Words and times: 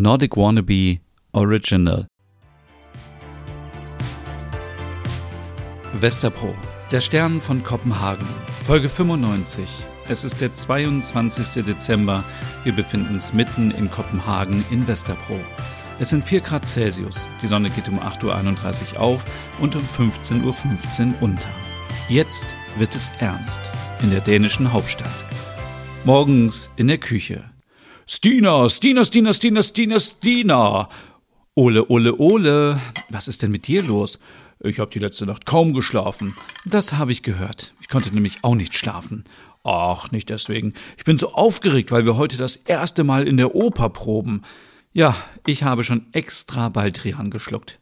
Nordic 0.00 0.36
Wannabe 0.36 1.00
Original. 1.32 2.06
Westerpro, 5.92 6.54
der 6.92 7.00
Stern 7.00 7.40
von 7.40 7.64
Kopenhagen, 7.64 8.26
Folge 8.64 8.88
95. 8.88 9.68
Es 10.08 10.22
ist 10.22 10.40
der 10.40 10.54
22. 10.54 11.64
Dezember. 11.64 12.22
Wir 12.62 12.72
befinden 12.72 13.14
uns 13.14 13.32
mitten 13.32 13.72
in 13.72 13.90
Kopenhagen 13.90 14.64
in 14.70 14.86
Westerpro. 14.86 15.38
Es 15.98 16.10
sind 16.10 16.24
4 16.24 16.40
Grad 16.42 16.68
Celsius. 16.68 17.26
Die 17.42 17.48
Sonne 17.48 17.68
geht 17.68 17.88
um 17.88 17.98
8.31 17.98 18.94
Uhr 18.94 19.00
auf 19.00 19.24
und 19.58 19.74
um 19.74 19.82
15.15 19.82 20.44
Uhr 20.44 21.22
unter. 21.22 21.48
Jetzt 22.08 22.54
wird 22.76 22.94
es 22.94 23.10
ernst 23.18 23.60
in 24.00 24.10
der 24.10 24.20
dänischen 24.20 24.72
Hauptstadt. 24.72 25.24
Morgens 26.04 26.70
in 26.76 26.86
der 26.86 26.98
Küche. 26.98 27.47
Stina, 28.10 28.70
Stina, 28.70 29.04
Stina, 29.04 29.34
Stina, 29.34 29.62
Stina, 29.62 30.00
Stina. 30.00 30.88
Ole, 31.54 31.90
Ole, 31.90 32.16
Ole. 32.16 32.80
Was 33.10 33.28
ist 33.28 33.42
denn 33.42 33.50
mit 33.50 33.66
dir 33.66 33.82
los? 33.82 34.18
Ich 34.60 34.80
habe 34.80 34.90
die 34.90 34.98
letzte 34.98 35.26
Nacht 35.26 35.44
kaum 35.44 35.74
geschlafen. 35.74 36.34
Das 36.64 36.94
habe 36.94 37.12
ich 37.12 37.22
gehört. 37.22 37.74
Ich 37.82 37.88
konnte 37.90 38.14
nämlich 38.14 38.38
auch 38.40 38.54
nicht 38.54 38.74
schlafen. 38.74 39.24
Ach, 39.62 40.10
nicht 40.10 40.30
deswegen. 40.30 40.72
Ich 40.96 41.04
bin 41.04 41.18
so 41.18 41.34
aufgeregt, 41.34 41.90
weil 41.90 42.06
wir 42.06 42.16
heute 42.16 42.38
das 42.38 42.56
erste 42.56 43.04
Mal 43.04 43.28
in 43.28 43.36
der 43.36 43.54
Oper 43.54 43.90
proben. 43.90 44.40
Ja, 44.94 45.14
ich 45.44 45.64
habe 45.64 45.84
schon 45.84 46.06
extra 46.12 46.70
Baldrian 46.70 47.30
geschluckt. 47.30 47.78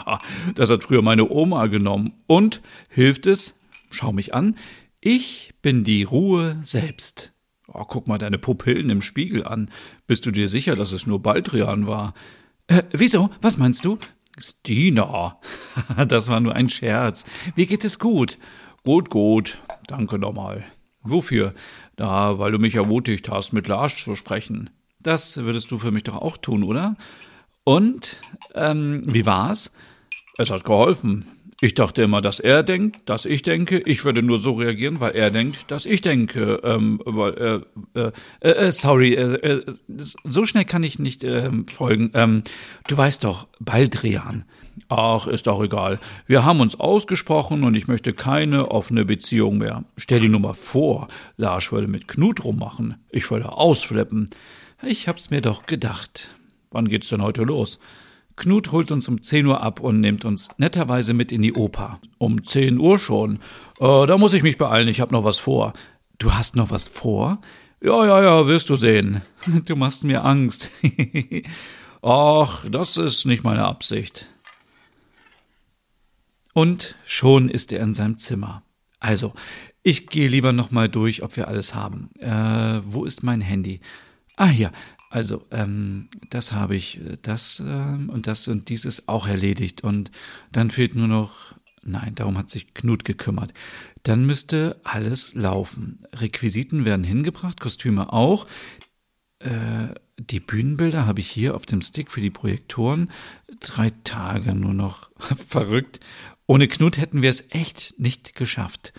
das 0.54 0.70
hat 0.70 0.84
früher 0.84 1.02
meine 1.02 1.28
Oma 1.28 1.66
genommen. 1.66 2.14
Und 2.26 2.62
hilft 2.88 3.26
es? 3.26 3.58
Schau 3.90 4.10
mich 4.10 4.32
an. 4.32 4.56
Ich 5.02 5.52
bin 5.60 5.84
die 5.84 6.04
Ruhe 6.04 6.56
selbst. 6.62 7.35
Oh, 7.78 7.84
guck 7.84 8.08
mal 8.08 8.16
deine 8.16 8.38
Pupillen 8.38 8.88
im 8.88 9.02
Spiegel 9.02 9.46
an. 9.46 9.70
Bist 10.06 10.24
du 10.24 10.30
dir 10.30 10.48
sicher, 10.48 10.76
dass 10.76 10.92
es 10.92 11.06
nur 11.06 11.20
Baldrian 11.20 11.86
war? 11.86 12.14
Äh, 12.68 12.84
wieso? 12.92 13.28
Was 13.42 13.58
meinst 13.58 13.84
du? 13.84 13.98
Stina. 14.38 15.38
das 16.08 16.28
war 16.28 16.40
nur 16.40 16.54
ein 16.54 16.70
Scherz. 16.70 17.24
Wie 17.54 17.66
geht 17.66 17.84
es 17.84 17.98
gut? 17.98 18.38
Gut, 18.82 19.10
gut. 19.10 19.58
Danke 19.88 20.18
nochmal. 20.18 20.64
Wofür? 21.02 21.52
Da, 21.96 22.38
weil 22.38 22.52
du 22.52 22.58
mich 22.58 22.76
ermutigt 22.76 23.28
hast, 23.28 23.52
mit 23.52 23.68
Lars 23.68 23.94
zu 23.96 24.16
sprechen. 24.16 24.70
Das 25.00 25.36
würdest 25.36 25.70
du 25.70 25.78
für 25.78 25.90
mich 25.90 26.04
doch 26.04 26.16
auch 26.16 26.38
tun, 26.38 26.62
oder? 26.62 26.96
Und, 27.64 28.20
ähm, 28.54 29.02
wie 29.06 29.26
war's? 29.26 29.72
Es 30.38 30.50
hat 30.50 30.64
geholfen. 30.64 31.26
Ich 31.60 31.72
dachte 31.72 32.02
immer, 32.02 32.20
dass 32.20 32.38
er 32.38 32.62
denkt, 32.62 33.08
dass 33.08 33.24
ich 33.24 33.40
denke. 33.40 33.78
Ich 33.78 34.04
würde 34.04 34.22
nur 34.22 34.38
so 34.38 34.52
reagieren, 34.52 35.00
weil 35.00 35.12
er 35.12 35.30
denkt, 35.30 35.70
dass 35.70 35.86
ich 35.86 36.02
denke. 36.02 36.60
Ähm, 36.62 37.00
weil, 37.04 37.64
äh, 37.94 38.10
äh, 38.40 38.50
äh, 38.50 38.72
sorry, 38.72 39.14
äh, 39.14 39.34
äh, 39.36 39.62
so 40.24 40.44
schnell 40.44 40.66
kann 40.66 40.82
ich 40.82 40.98
nicht 40.98 41.24
äh, 41.24 41.50
folgen. 41.72 42.10
Ähm, 42.12 42.42
du 42.88 42.96
weißt 42.96 43.24
doch, 43.24 43.48
Baldrian. 43.58 44.44
Ach, 44.90 45.26
ist 45.26 45.46
doch 45.46 45.62
egal. 45.62 45.98
Wir 46.26 46.44
haben 46.44 46.60
uns 46.60 46.78
ausgesprochen 46.78 47.64
und 47.64 47.74
ich 47.74 47.88
möchte 47.88 48.12
keine 48.12 48.70
offene 48.70 49.06
Beziehung 49.06 49.56
mehr. 49.56 49.84
Stell 49.96 50.20
dir 50.20 50.28
nur 50.28 50.40
mal 50.40 50.52
vor, 50.54 51.08
Lars 51.38 51.72
würde 51.72 51.88
mit 51.88 52.06
Knut 52.06 52.44
rummachen. 52.44 52.96
Ich 53.10 53.30
würde 53.30 53.50
ausflippen. 53.52 54.28
Ich 54.82 55.08
hab's 55.08 55.30
mir 55.30 55.40
doch 55.40 55.64
gedacht. 55.64 56.36
Wann 56.70 56.88
geht's 56.88 57.08
denn 57.08 57.22
heute 57.22 57.44
los? 57.44 57.80
Knut 58.36 58.70
holt 58.70 58.90
uns 58.90 59.08
um 59.08 59.22
10 59.22 59.46
Uhr 59.46 59.62
ab 59.62 59.80
und 59.80 60.00
nimmt 60.00 60.24
uns 60.24 60.50
netterweise 60.58 61.14
mit 61.14 61.32
in 61.32 61.42
die 61.42 61.54
Oper. 61.54 62.00
Um 62.18 62.44
10 62.44 62.78
Uhr 62.78 62.98
schon. 62.98 63.38
Äh, 63.80 64.06
da 64.06 64.18
muss 64.18 64.34
ich 64.34 64.42
mich 64.42 64.58
beeilen, 64.58 64.88
ich 64.88 65.00
hab 65.00 65.10
noch 65.10 65.24
was 65.24 65.38
vor. 65.38 65.72
Du 66.18 66.32
hast 66.32 66.54
noch 66.54 66.70
was 66.70 66.88
vor? 66.88 67.40
Ja, 67.82 68.06
ja, 68.06 68.22
ja, 68.22 68.46
wirst 68.46 68.68
du 68.68 68.76
sehen. 68.76 69.22
Du 69.64 69.76
machst 69.76 70.04
mir 70.04 70.24
Angst. 70.24 70.70
Ach, 72.02 72.64
das 72.68 72.96
ist 72.96 73.24
nicht 73.24 73.44
meine 73.44 73.64
Absicht. 73.64 74.26
Und 76.52 76.96
schon 77.04 77.48
ist 77.48 77.72
er 77.72 77.80
in 77.80 77.94
seinem 77.94 78.18
Zimmer. 78.18 78.62
Also, 78.98 79.34
ich 79.82 80.08
gehe 80.08 80.28
lieber 80.28 80.52
noch 80.52 80.70
mal 80.70 80.88
durch, 80.88 81.22
ob 81.22 81.36
wir 81.36 81.48
alles 81.48 81.74
haben. 81.74 82.10
Äh, 82.18 82.80
wo 82.82 83.04
ist 83.04 83.22
mein 83.22 83.40
Handy? 83.40 83.80
Ah, 84.36 84.46
hier. 84.46 84.72
Also, 85.10 85.46
ähm, 85.50 86.08
das 86.30 86.52
habe 86.52 86.76
ich, 86.76 87.00
äh, 87.00 87.16
das 87.22 87.60
ähm, 87.60 88.10
und 88.10 88.26
das 88.26 88.48
und 88.48 88.68
dieses 88.68 89.08
auch 89.08 89.26
erledigt. 89.26 89.84
Und 89.84 90.10
dann 90.52 90.70
fehlt 90.70 90.94
nur 90.94 91.08
noch, 91.08 91.54
nein, 91.82 92.14
darum 92.14 92.36
hat 92.38 92.50
sich 92.50 92.74
Knut 92.74 93.04
gekümmert. 93.04 93.54
Dann 94.02 94.26
müsste 94.26 94.80
alles 94.84 95.34
laufen. 95.34 96.04
Requisiten 96.14 96.84
werden 96.84 97.04
hingebracht, 97.04 97.60
Kostüme 97.60 98.12
auch. 98.12 98.46
Äh, 99.38 99.94
die 100.18 100.40
Bühnenbilder 100.40 101.06
habe 101.06 101.20
ich 101.20 101.30
hier 101.30 101.54
auf 101.54 101.66
dem 101.66 101.82
Stick 101.82 102.10
für 102.10 102.20
die 102.20 102.30
Projektoren. 102.30 103.10
Drei 103.60 103.90
Tage 104.04 104.54
nur 104.54 104.74
noch. 104.74 105.10
Verrückt. 105.48 106.00
Ohne 106.46 106.68
Knut 106.68 106.98
hätten 106.98 107.22
wir 107.22 107.30
es 107.30 107.44
echt 107.50 107.94
nicht 107.98 108.34
geschafft. 108.34 108.92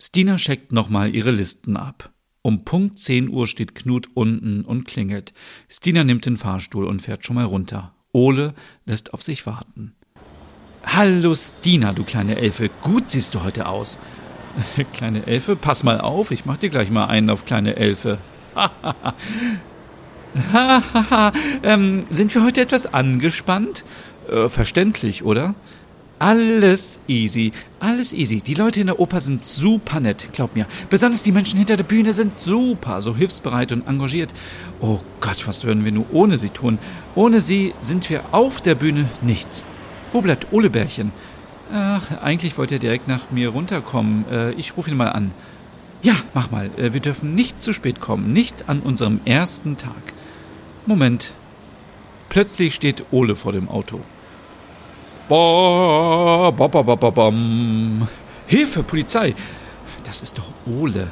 Stina 0.00 0.36
checkt 0.36 0.72
nochmal 0.72 1.14
ihre 1.14 1.30
Listen 1.30 1.76
ab. 1.76 2.12
Um 2.46 2.64
Punkt 2.64 2.96
10 3.00 3.28
Uhr 3.28 3.48
steht 3.48 3.74
Knut 3.74 4.06
unten 4.14 4.64
und 4.64 4.84
klingelt. 4.84 5.32
Stina 5.68 6.04
nimmt 6.04 6.26
den 6.26 6.36
Fahrstuhl 6.36 6.84
und 6.84 7.02
fährt 7.02 7.26
schon 7.26 7.34
mal 7.34 7.44
runter. 7.44 7.92
Ole 8.12 8.54
lässt 8.84 9.12
auf 9.12 9.20
sich 9.20 9.46
warten. 9.46 9.96
Hallo 10.84 11.34
Stina, 11.34 11.92
du 11.92 12.04
kleine 12.04 12.36
Elfe. 12.36 12.70
Gut 12.82 13.10
siehst 13.10 13.34
du 13.34 13.42
heute 13.42 13.66
aus. 13.66 13.98
kleine 14.92 15.26
Elfe, 15.26 15.56
pass 15.56 15.82
mal 15.82 16.00
auf, 16.00 16.30
ich 16.30 16.44
mach 16.44 16.56
dir 16.56 16.70
gleich 16.70 16.88
mal 16.88 17.06
einen 17.06 17.30
auf 17.30 17.44
kleine 17.44 17.74
Elfe. 17.74 18.18
ähm, 21.64 22.04
sind 22.10 22.32
wir 22.32 22.44
heute 22.44 22.60
etwas 22.60 22.94
angespannt? 22.94 23.84
Äh, 24.30 24.48
verständlich, 24.48 25.24
oder? 25.24 25.56
Alles 26.18 26.98
easy, 27.08 27.52
alles 27.78 28.14
easy. 28.14 28.40
Die 28.40 28.54
Leute 28.54 28.80
in 28.80 28.86
der 28.86 28.98
Oper 28.98 29.20
sind 29.20 29.44
super 29.44 30.00
nett, 30.00 30.28
glaub 30.32 30.56
mir. 30.56 30.66
Besonders 30.88 31.22
die 31.22 31.32
Menschen 31.32 31.58
hinter 31.58 31.76
der 31.76 31.84
Bühne 31.84 32.14
sind 32.14 32.38
super, 32.38 33.02
so 33.02 33.14
hilfsbereit 33.14 33.70
und 33.72 33.86
engagiert. 33.86 34.32
Oh 34.80 35.00
Gott, 35.20 35.46
was 35.46 35.64
würden 35.64 35.84
wir 35.84 35.92
nur 35.92 36.06
ohne 36.12 36.38
sie 36.38 36.48
tun? 36.48 36.78
Ohne 37.14 37.42
sie 37.42 37.74
sind 37.82 38.08
wir 38.08 38.22
auf 38.32 38.62
der 38.62 38.74
Bühne 38.74 39.10
nichts. 39.20 39.66
Wo 40.10 40.22
bleibt 40.22 40.52
Ole 40.52 40.70
Bärchen? 40.70 41.12
Ach, 41.70 42.22
eigentlich 42.22 42.56
wollte 42.56 42.76
er 42.76 42.80
direkt 42.80 43.08
nach 43.08 43.30
mir 43.30 43.50
runterkommen. 43.50 44.24
Äh, 44.30 44.52
ich 44.52 44.74
rufe 44.78 44.88
ihn 44.88 44.96
mal 44.96 45.10
an. 45.10 45.32
Ja, 46.00 46.14
mach 46.32 46.50
mal. 46.50 46.70
Äh, 46.78 46.94
wir 46.94 47.00
dürfen 47.00 47.34
nicht 47.34 47.62
zu 47.62 47.74
spät 47.74 48.00
kommen, 48.00 48.32
nicht 48.32 48.70
an 48.70 48.80
unserem 48.80 49.20
ersten 49.26 49.76
Tag. 49.76 50.14
Moment. 50.86 51.34
Plötzlich 52.30 52.74
steht 52.74 53.04
Ole 53.10 53.36
vor 53.36 53.52
dem 53.52 53.68
Auto. 53.68 54.00
Ba, 55.28 56.52
ba, 56.52 56.68
ba, 56.68 56.82
ba, 56.82 56.94
ba, 56.94 57.10
bam. 57.10 58.06
Hilfe, 58.46 58.84
Polizei! 58.84 59.34
Das 60.04 60.22
ist 60.22 60.38
doch 60.38 60.52
Ole. 60.66 61.08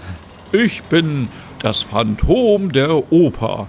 Ich 0.52 0.84
bin 0.84 1.28
das 1.58 1.82
Phantom 1.82 2.70
der 2.70 3.12
Oper. 3.12 3.66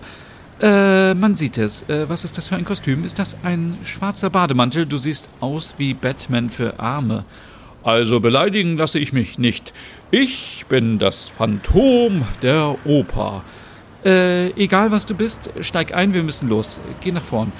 Äh, 0.61 1.16
man 1.16 1.35
sieht 1.35 1.57
es. 1.57 1.89
Äh, 1.89 2.07
was 2.07 2.23
ist 2.23 2.38
das 2.38 2.50
für 2.50 2.57
ein 2.57 2.63
Kostüm? 2.63 3.03
Ist 3.03 3.17
das 3.17 3.38
ein 3.41 3.75
schwarzer 3.84 4.29
Bademantel? 4.29 4.85
Du 4.85 4.97
siehst 4.97 5.29
aus 5.39 5.73
wie 5.79 5.95
Batman 5.95 6.51
für 6.51 6.79
Arme. 6.79 7.25
Also 7.81 8.19
beleidigen 8.19 8.78
lasse 8.78 9.00
ich 9.00 9.13
mich 9.13 9.39
nicht. 9.39 9.73
Ich 10.11 10.66
bin 10.69 11.00
das 11.00 11.23
Phantom 11.23 12.22
der 12.44 12.75
Oper. 12.85 13.44
Äh, 14.05 14.51
egal 14.51 14.91
was 14.91 15.07
du 15.07 15.16
bist, 15.16 15.50
steig 15.61 15.95
ein, 15.95 16.13
wir 16.13 16.22
müssen 16.22 16.50
los. 16.50 16.79
Geh 17.01 17.11
nach 17.11 17.23
vorn. 17.23 17.51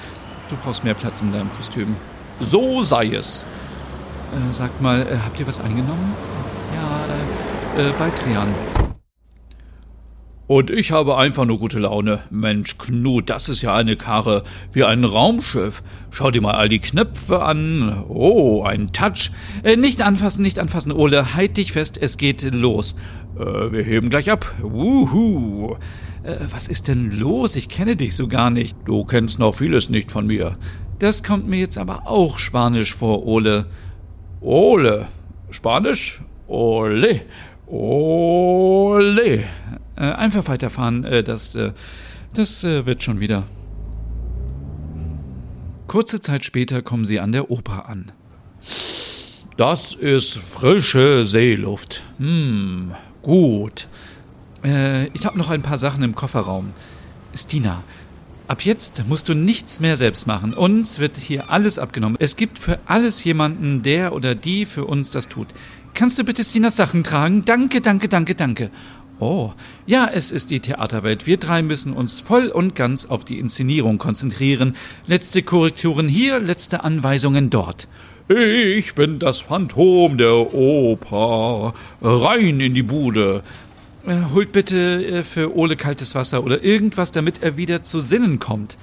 Du 0.50 0.56
brauchst 0.62 0.84
mehr 0.84 0.94
Platz 0.94 1.20
in 1.20 1.32
deinem 1.32 1.52
Kostüm. 1.52 1.96
So 2.40 2.82
sei 2.82 3.08
es. 3.08 3.46
Äh, 4.32 4.52
sagt 4.52 4.80
mal, 4.80 5.02
äh, 5.02 5.18
habt 5.24 5.40
ihr 5.40 5.46
was 5.46 5.60
eingenommen? 5.60 6.14
Ja, 6.74 7.82
äh, 7.82 7.88
äh, 7.88 7.92
Baldrian. 7.98 8.75
Und 10.46 10.70
ich 10.70 10.92
habe 10.92 11.16
einfach 11.16 11.44
nur 11.44 11.58
gute 11.58 11.80
Laune. 11.80 12.20
Mensch, 12.30 12.78
Knut, 12.78 13.30
das 13.30 13.48
ist 13.48 13.62
ja 13.62 13.74
eine 13.74 13.96
Karre 13.96 14.44
wie 14.72 14.84
ein 14.84 15.04
Raumschiff. 15.04 15.82
Schau 16.10 16.30
dir 16.30 16.40
mal 16.40 16.54
all 16.54 16.68
die 16.68 16.78
Knöpfe 16.78 17.42
an. 17.42 18.04
Oh, 18.08 18.62
ein 18.62 18.92
Touch. 18.92 19.32
Äh, 19.64 19.76
nicht 19.76 20.02
anfassen, 20.02 20.42
nicht 20.42 20.60
anfassen, 20.60 20.92
Ole. 20.92 21.34
Halt 21.34 21.56
dich 21.56 21.72
fest, 21.72 21.98
es 22.00 22.16
geht 22.16 22.42
los. 22.54 22.94
Äh, 23.36 23.72
wir 23.72 23.82
heben 23.82 24.08
gleich 24.08 24.30
ab. 24.30 24.54
Wuhu. 24.62 25.76
Äh, 26.22 26.36
was 26.52 26.68
ist 26.68 26.86
denn 26.86 27.10
los? 27.10 27.56
Ich 27.56 27.68
kenne 27.68 27.96
dich 27.96 28.14
so 28.14 28.28
gar 28.28 28.50
nicht. 28.50 28.76
Du 28.84 29.04
kennst 29.04 29.40
noch 29.40 29.56
vieles 29.56 29.88
nicht 29.88 30.12
von 30.12 30.28
mir. 30.28 30.58
Das 31.00 31.24
kommt 31.24 31.48
mir 31.48 31.58
jetzt 31.58 31.76
aber 31.76 32.06
auch 32.06 32.38
Spanisch 32.38 32.94
vor, 32.94 33.26
Ole. 33.26 33.66
Ole. 34.40 35.08
Spanisch? 35.50 36.22
Ole. 36.46 37.22
Ole. 37.66 39.44
Äh, 39.96 40.00
einfach 40.00 40.46
weiterfahren. 40.48 41.04
Äh, 41.04 41.22
das, 41.22 41.54
äh, 41.54 41.72
das 42.34 42.64
äh, 42.64 42.86
wird 42.86 43.02
schon 43.02 43.20
wieder. 43.20 43.44
Kurze 45.86 46.20
Zeit 46.20 46.44
später 46.44 46.82
kommen 46.82 47.04
sie 47.04 47.20
an 47.20 47.32
der 47.32 47.50
Oper 47.50 47.88
an. 47.88 48.12
Das 49.56 49.94
ist 49.94 50.36
frische 50.36 51.24
Seeluft. 51.24 52.02
Hm, 52.18 52.92
gut. 53.22 53.88
Äh, 54.64 55.06
ich 55.08 55.24
habe 55.24 55.38
noch 55.38 55.48
ein 55.48 55.62
paar 55.62 55.78
Sachen 55.78 56.02
im 56.02 56.14
Kofferraum. 56.14 56.72
Stina, 57.34 57.82
Ab 58.48 58.62
jetzt 58.62 59.02
musst 59.08 59.28
du 59.28 59.34
nichts 59.34 59.80
mehr 59.80 59.96
selbst 59.96 60.28
machen. 60.28 60.54
Uns 60.54 61.00
wird 61.00 61.16
hier 61.16 61.50
alles 61.50 61.80
abgenommen. 61.80 62.16
Es 62.20 62.36
gibt 62.36 62.60
für 62.60 62.78
alles 62.86 63.24
jemanden, 63.24 63.82
der 63.82 64.12
oder 64.12 64.36
die 64.36 64.66
für 64.66 64.84
uns 64.84 65.10
das 65.10 65.28
tut. 65.28 65.48
Kannst 65.94 66.16
du 66.16 66.22
bitte 66.22 66.44
Stinas 66.44 66.76
Sachen 66.76 67.02
tragen? 67.02 67.44
Danke, 67.44 67.80
danke, 67.80 68.08
danke, 68.08 68.36
danke. 68.36 68.70
Oh, 69.18 69.52
ja, 69.86 70.08
es 70.12 70.30
ist 70.30 70.50
die 70.50 70.60
Theaterwelt. 70.60 71.26
Wir 71.26 71.38
drei 71.38 71.62
müssen 71.62 71.92
uns 71.92 72.20
voll 72.20 72.46
und 72.46 72.76
ganz 72.76 73.06
auf 73.06 73.24
die 73.24 73.40
Inszenierung 73.40 73.98
konzentrieren. 73.98 74.76
Letzte 75.06 75.42
Korrekturen 75.42 76.08
hier, 76.08 76.38
letzte 76.38 76.84
Anweisungen 76.84 77.50
dort. 77.50 77.88
Ich 78.28 78.94
bin 78.94 79.18
das 79.18 79.40
Phantom 79.40 80.18
der 80.18 80.54
Oper. 80.54 81.74
Rein 82.02 82.60
in 82.60 82.74
die 82.74 82.82
Bude. 82.82 83.42
Äh, 84.06 84.32
holt 84.32 84.52
bitte 84.52 85.04
äh, 85.04 85.22
für 85.24 85.56
Ole 85.56 85.76
kaltes 85.76 86.14
Wasser 86.14 86.44
oder 86.44 86.62
irgendwas, 86.62 87.10
damit 87.10 87.42
er 87.42 87.56
wieder 87.56 87.82
zu 87.82 88.00
Sinnen 88.00 88.38
kommt. 88.38 88.78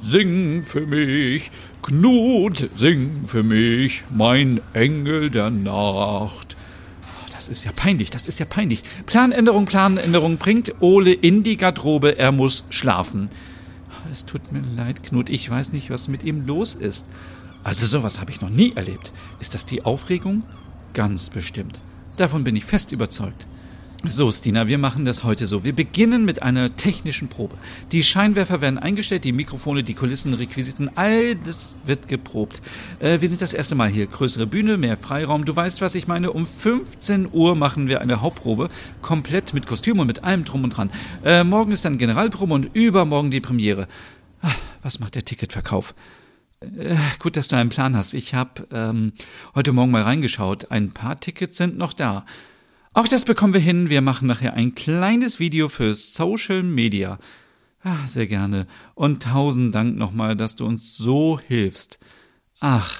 Sing 0.00 0.62
für 0.62 0.86
mich, 0.86 1.50
Knut, 1.82 2.70
sing 2.76 3.24
für 3.26 3.42
mich, 3.42 4.04
mein 4.08 4.60
Engel 4.74 5.30
der 5.30 5.50
Nacht. 5.50 6.56
Oh, 7.02 7.32
das 7.32 7.48
ist 7.48 7.64
ja 7.64 7.72
peinlich, 7.72 8.10
das 8.10 8.28
ist 8.28 8.38
ja 8.38 8.46
peinlich. 8.46 8.84
Planänderung, 9.06 9.66
Planänderung 9.66 10.36
bringt 10.36 10.80
Ole 10.80 11.12
in 11.12 11.42
die 11.42 11.56
Garderobe, 11.56 12.16
er 12.16 12.30
muss 12.30 12.64
schlafen. 12.70 13.30
Es 14.12 14.26
tut 14.26 14.52
mir 14.52 14.62
leid, 14.76 15.02
Knut, 15.02 15.28
ich 15.28 15.50
weiß 15.50 15.72
nicht, 15.72 15.90
was 15.90 16.06
mit 16.06 16.22
ihm 16.22 16.46
los 16.46 16.76
ist. 16.76 17.08
Also 17.64 17.84
sowas 17.84 18.20
habe 18.20 18.30
ich 18.30 18.40
noch 18.40 18.50
nie 18.50 18.74
erlebt. 18.76 19.12
Ist 19.40 19.54
das 19.54 19.66
die 19.66 19.84
Aufregung? 19.84 20.44
Ganz 20.94 21.30
bestimmt. 21.30 21.80
Davon 22.16 22.44
bin 22.44 22.54
ich 22.54 22.64
fest 22.64 22.92
überzeugt. 22.92 23.48
So, 24.04 24.30
Stina, 24.30 24.68
wir 24.68 24.78
machen 24.78 25.04
das 25.04 25.24
heute 25.24 25.48
so. 25.48 25.64
Wir 25.64 25.74
beginnen 25.74 26.24
mit 26.24 26.40
einer 26.40 26.76
technischen 26.76 27.26
Probe. 27.26 27.56
Die 27.90 28.04
Scheinwerfer 28.04 28.60
werden 28.60 28.78
eingestellt, 28.78 29.24
die 29.24 29.32
Mikrofone, 29.32 29.82
die 29.82 29.94
Kulissen, 29.94 30.34
Requisiten, 30.34 30.88
all 30.94 31.34
das 31.34 31.76
wird 31.84 32.06
geprobt. 32.06 32.62
Äh, 33.00 33.20
wir 33.20 33.28
sind 33.28 33.42
das 33.42 33.52
erste 33.52 33.74
Mal 33.74 33.88
hier. 33.88 34.06
Größere 34.06 34.46
Bühne, 34.46 34.78
mehr 34.78 34.96
Freiraum. 34.96 35.44
Du 35.44 35.54
weißt, 35.54 35.80
was 35.80 35.96
ich 35.96 36.06
meine. 36.06 36.30
Um 36.30 36.46
15 36.46 37.28
Uhr 37.32 37.56
machen 37.56 37.88
wir 37.88 38.00
eine 38.00 38.20
Hauptprobe. 38.20 38.68
Komplett 39.02 39.52
mit 39.52 39.66
Kostüm 39.66 39.98
und 39.98 40.06
mit 40.06 40.22
allem 40.22 40.44
drum 40.44 40.62
und 40.62 40.76
dran. 40.76 40.90
Äh, 41.24 41.42
morgen 41.42 41.72
ist 41.72 41.84
dann 41.84 41.98
Generalprobe 41.98 42.54
und 42.54 42.70
übermorgen 42.76 43.32
die 43.32 43.40
Premiere. 43.40 43.88
Ach, 44.42 44.56
was 44.80 45.00
macht 45.00 45.16
der 45.16 45.24
Ticketverkauf? 45.24 45.96
Äh, 46.60 46.94
gut, 47.18 47.36
dass 47.36 47.48
du 47.48 47.56
einen 47.56 47.70
Plan 47.70 47.96
hast. 47.96 48.14
Ich 48.14 48.32
habe 48.32 48.68
ähm, 48.72 49.12
heute 49.56 49.72
Morgen 49.72 49.90
mal 49.90 50.02
reingeschaut. 50.02 50.70
Ein 50.70 50.92
paar 50.92 51.18
Tickets 51.18 51.56
sind 51.56 51.76
noch 51.76 51.92
da. 51.92 52.24
Auch 52.98 53.06
das 53.06 53.24
bekommen 53.24 53.52
wir 53.52 53.60
hin. 53.60 53.90
Wir 53.90 54.00
machen 54.00 54.26
nachher 54.26 54.54
ein 54.54 54.74
kleines 54.74 55.38
Video 55.38 55.68
für 55.68 55.94
Social 55.94 56.64
Media. 56.64 57.20
Ah, 57.80 58.08
sehr 58.08 58.26
gerne. 58.26 58.66
Und 58.96 59.22
tausend 59.22 59.72
Dank 59.72 59.96
nochmal, 59.96 60.34
dass 60.34 60.56
du 60.56 60.66
uns 60.66 60.96
so 60.96 61.38
hilfst. 61.38 62.00
Ach, 62.58 62.98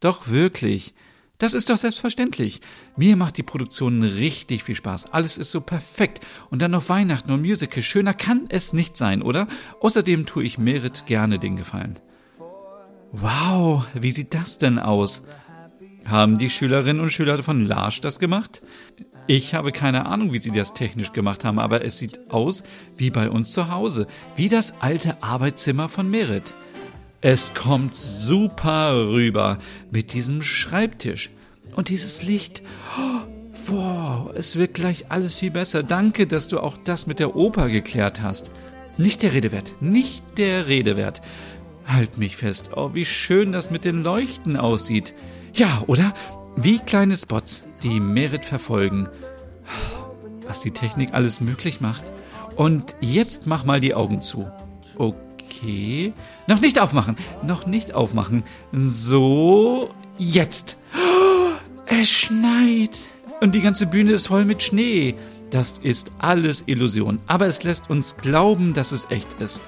doch 0.00 0.26
wirklich. 0.26 0.94
Das 1.38 1.54
ist 1.54 1.70
doch 1.70 1.78
selbstverständlich. 1.78 2.60
Mir 2.96 3.14
macht 3.14 3.36
die 3.36 3.44
Produktion 3.44 4.02
richtig 4.02 4.64
viel 4.64 4.74
Spaß. 4.74 5.12
Alles 5.12 5.38
ist 5.38 5.52
so 5.52 5.60
perfekt. 5.60 6.26
Und 6.50 6.60
dann 6.60 6.72
noch 6.72 6.88
Weihnachten 6.88 7.30
und 7.30 7.42
Musical. 7.42 7.84
Schöner 7.84 8.14
kann 8.14 8.46
es 8.48 8.72
nicht 8.72 8.96
sein, 8.96 9.22
oder? 9.22 9.46
Außerdem 9.80 10.26
tue 10.26 10.42
ich 10.42 10.58
Merit 10.58 11.06
gerne 11.06 11.38
den 11.38 11.54
Gefallen. 11.54 12.00
Wow, 13.12 13.86
wie 13.94 14.10
sieht 14.10 14.34
das 14.34 14.58
denn 14.58 14.80
aus? 14.80 15.22
Haben 16.04 16.36
die 16.36 16.50
Schülerinnen 16.50 17.00
und 17.00 17.12
Schüler 17.12 17.40
von 17.44 17.64
Larsch 17.64 18.00
das 18.00 18.18
gemacht? 18.18 18.60
Ich 19.28 19.54
habe 19.54 19.72
keine 19.72 20.06
Ahnung, 20.06 20.32
wie 20.32 20.38
sie 20.38 20.52
das 20.52 20.72
technisch 20.72 21.12
gemacht 21.12 21.44
haben, 21.44 21.58
aber 21.58 21.84
es 21.84 21.98
sieht 21.98 22.30
aus 22.30 22.62
wie 22.96 23.10
bei 23.10 23.28
uns 23.28 23.50
zu 23.50 23.70
Hause, 23.70 24.06
wie 24.36 24.48
das 24.48 24.74
alte 24.80 25.20
Arbeitszimmer 25.22 25.88
von 25.88 26.08
Merit. 26.08 26.54
Es 27.22 27.52
kommt 27.54 27.96
super 27.96 29.08
rüber 29.08 29.58
mit 29.90 30.12
diesem 30.12 30.42
Schreibtisch 30.42 31.30
und 31.74 31.88
dieses 31.88 32.22
Licht. 32.22 32.62
Wow, 33.66 34.30
es 34.36 34.54
wird 34.54 34.74
gleich 34.74 35.10
alles 35.10 35.40
viel 35.40 35.50
besser. 35.50 35.82
Danke, 35.82 36.28
dass 36.28 36.46
du 36.46 36.60
auch 36.60 36.76
das 36.84 37.08
mit 37.08 37.18
der 37.18 37.34
Oper 37.34 37.68
geklärt 37.68 38.22
hast. 38.22 38.52
Nicht 38.96 39.24
der 39.24 39.32
Rede 39.32 39.50
wert, 39.50 39.74
nicht 39.80 40.38
der 40.38 40.68
Rede 40.68 40.96
wert. 40.96 41.20
Halt 41.84 42.16
mich 42.16 42.36
fest. 42.36 42.70
Oh, 42.76 42.90
wie 42.94 43.04
schön 43.04 43.50
das 43.50 43.72
mit 43.72 43.84
den 43.84 44.04
Leuchten 44.04 44.56
aussieht. 44.56 45.14
Ja, 45.52 45.82
oder? 45.88 46.14
Wie 46.56 46.78
kleine 46.78 47.14
Spots, 47.16 47.64
die 47.82 48.00
Merit 48.00 48.44
verfolgen. 48.46 49.08
Was 50.46 50.60
die 50.60 50.70
Technik 50.70 51.12
alles 51.12 51.42
möglich 51.42 51.82
macht. 51.82 52.12
Und 52.56 52.96
jetzt 53.00 53.46
mach 53.46 53.66
mal 53.66 53.78
die 53.78 53.94
Augen 53.94 54.22
zu. 54.22 54.50
Okay. 54.96 56.14
Noch 56.46 56.60
nicht 56.60 56.78
aufmachen. 56.78 57.16
Noch 57.42 57.66
nicht 57.66 57.92
aufmachen. 57.92 58.42
So. 58.72 59.90
Jetzt. 60.16 60.78
es 61.86 62.08
schneit. 62.08 62.98
Und 63.42 63.54
die 63.54 63.60
ganze 63.60 63.86
Bühne 63.86 64.12
ist 64.12 64.28
voll 64.28 64.46
mit 64.46 64.62
Schnee. 64.62 65.14
Das 65.50 65.76
ist 65.76 66.10
alles 66.18 66.64
Illusion. 66.66 67.18
Aber 67.26 67.46
es 67.46 67.64
lässt 67.64 67.90
uns 67.90 68.16
glauben, 68.16 68.72
dass 68.72 68.92
es 68.92 69.10
echt 69.10 69.34
ist. 69.34 69.60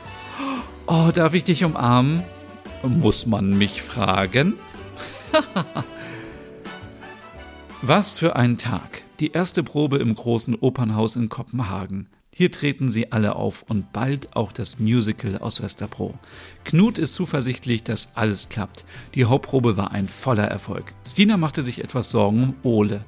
Oh, 0.87 1.11
darf 1.13 1.35
ich 1.35 1.45
dich 1.45 1.65
umarmen? 1.65 2.23
Muss 2.83 3.27
man 3.27 3.59
mich 3.59 3.83
fragen? 3.83 4.55
Was 7.83 8.19
für 8.19 8.35
ein 8.35 8.59
Tag. 8.59 9.05
Die 9.21 9.31
erste 9.31 9.63
Probe 9.63 9.99
im 9.99 10.13
großen 10.13 10.57
Opernhaus 10.57 11.15
in 11.15 11.29
Kopenhagen. 11.29 12.09
Hier 12.35 12.51
treten 12.51 12.89
sie 12.89 13.13
alle 13.13 13.37
auf 13.37 13.65
und 13.69 13.93
bald 13.93 14.35
auch 14.35 14.51
das 14.51 14.81
Musical 14.81 15.39
aus 15.39 15.63
Westerpro. 15.63 16.15
Knut 16.65 16.99
ist 16.99 17.15
zuversichtlich, 17.15 17.85
dass 17.85 18.09
alles 18.17 18.49
klappt. 18.49 18.85
Die 19.15 19.27
Hauptprobe 19.27 19.77
war 19.77 19.93
ein 19.93 20.09
voller 20.09 20.49
Erfolg. 20.49 20.93
Stina 21.07 21.37
machte 21.37 21.63
sich 21.63 21.85
etwas 21.85 22.11
Sorgen 22.11 22.57
um 22.63 22.71
Ole. 22.73 23.05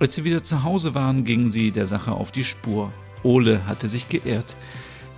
Als 0.00 0.16
sie 0.16 0.24
wieder 0.24 0.42
zu 0.42 0.64
Hause 0.64 0.96
waren, 0.96 1.24
gingen 1.24 1.52
sie 1.52 1.70
der 1.70 1.86
Sache 1.86 2.10
auf 2.10 2.32
die 2.32 2.44
Spur. 2.44 2.92
Ole 3.22 3.64
hatte 3.66 3.88
sich 3.88 4.08
geirrt. 4.08 4.56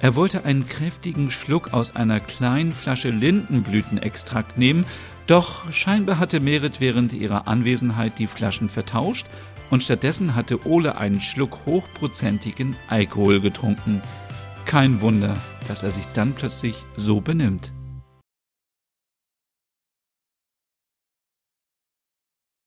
Er 0.00 0.16
wollte 0.16 0.44
einen 0.44 0.66
kräftigen 0.66 1.30
Schluck 1.30 1.72
aus 1.72 1.96
einer 1.96 2.20
kleinen 2.20 2.72
Flasche 2.72 3.08
Lindenblütenextrakt 3.08 4.58
nehmen 4.58 4.84
doch 5.26 5.70
scheinbar 5.72 6.18
hatte 6.18 6.40
Merit 6.40 6.80
während 6.80 7.12
ihrer 7.12 7.48
Anwesenheit 7.48 8.18
die 8.18 8.26
Flaschen 8.26 8.68
vertauscht 8.68 9.26
und 9.70 9.82
stattdessen 9.82 10.34
hatte 10.34 10.66
Ole 10.66 10.96
einen 10.96 11.20
Schluck 11.20 11.60
hochprozentigen 11.64 12.76
Alkohol 12.88 13.40
getrunken. 13.40 14.02
Kein 14.66 15.00
Wunder, 15.00 15.36
dass 15.68 15.82
er 15.82 15.90
sich 15.90 16.06
dann 16.14 16.34
plötzlich 16.34 16.76
so 16.96 17.20
benimmt. 17.20 17.72